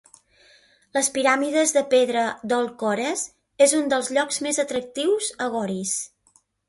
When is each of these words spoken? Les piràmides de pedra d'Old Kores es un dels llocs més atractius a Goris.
Les 0.97 1.09
piràmides 1.17 1.73
de 1.75 1.83
pedra 1.91 2.23
d'Old 2.53 2.73
Kores 2.85 3.25
es 3.67 3.75
un 3.81 3.93
dels 3.95 4.09
llocs 4.17 4.41
més 4.47 4.63
atractius 4.65 5.29
a 5.47 5.51
Goris. 5.59 5.93